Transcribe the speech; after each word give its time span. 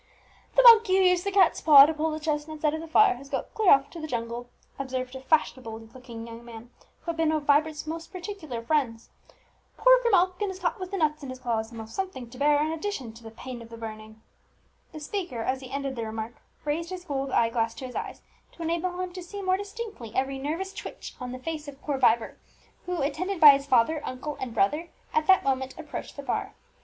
"The 0.55 0.63
monkey 0.63 0.97
who 0.97 1.03
used 1.03 1.25
the 1.27 1.31
cat's 1.31 1.61
paw 1.61 1.85
to 1.85 1.93
pull 1.93 2.09
the 2.09 2.19
chestnuts 2.19 2.65
out 2.65 2.73
of 2.73 2.81
the 2.81 2.87
fire, 2.87 3.13
has 3.17 3.29
got 3.29 3.53
clear 3.53 3.69
off 3.69 3.91
to 3.91 3.99
the 4.01 4.07
jungle," 4.07 4.49
observed 4.79 5.13
a 5.15 5.21
fashionable 5.21 5.77
looking 5.93 6.25
young 6.25 6.43
man, 6.43 6.71
who 7.01 7.11
had 7.11 7.17
been 7.17 7.29
one 7.29 7.37
of 7.37 7.43
Vibert's 7.43 7.85
most 7.85 8.11
particular 8.11 8.63
friends. 8.63 9.11
"Poor 9.77 10.01
Grimalkin 10.01 10.49
is 10.49 10.57
caught 10.57 10.79
with 10.79 10.89
the 10.89 10.97
nuts 10.97 11.21
in 11.21 11.29
his 11.29 11.37
claws, 11.37 11.69
and 11.69 11.77
will 11.77 11.85
have 11.85 11.93
something 11.93 12.27
to 12.31 12.39
bear 12.39 12.63
in 12.65 12.71
addition 12.71 13.13
to 13.13 13.21
the 13.21 13.29
pain 13.29 13.61
of 13.61 13.69
the 13.69 13.77
burning!" 13.77 14.23
The 14.91 14.99
speaker, 14.99 15.43
as 15.43 15.61
he 15.61 15.69
ended 15.69 15.95
the 15.95 16.03
remark, 16.07 16.33
raised 16.65 16.89
his 16.89 17.05
gold 17.05 17.29
eye 17.29 17.49
glass 17.51 17.75
to 17.75 17.85
his 17.85 17.93
eyes, 17.93 18.23
to 18.53 18.63
enable 18.63 18.99
him 18.99 19.13
to 19.13 19.21
see 19.21 19.43
more 19.43 19.57
distinctly 19.57 20.13
every 20.15 20.39
nervous 20.39 20.73
twitch 20.73 21.13
on 21.19 21.31
the 21.31 21.37
face 21.37 21.67
of 21.67 21.79
poor 21.79 21.99
Vibert, 21.99 22.39
who, 22.87 23.03
attended 23.03 23.39
by 23.39 23.51
his 23.51 23.67
father, 23.67 24.01
uncle, 24.03 24.35
and 24.41 24.55
brother, 24.55 24.89
at 25.13 25.27
that 25.27 25.43
moment 25.43 25.75
approached 25.77 26.15
the 26.17 26.23
bar. 26.23 26.55